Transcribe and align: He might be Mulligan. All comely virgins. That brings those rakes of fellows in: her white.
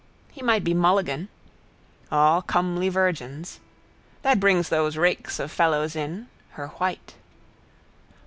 He 0.31 0.41
might 0.41 0.63
be 0.63 0.73
Mulligan. 0.73 1.29
All 2.11 2.41
comely 2.41 2.89
virgins. 2.89 3.59
That 4.23 4.39
brings 4.39 4.69
those 4.69 4.97
rakes 4.97 5.37
of 5.39 5.51
fellows 5.51 5.95
in: 5.95 6.25
her 6.53 6.69
white. 6.69 7.13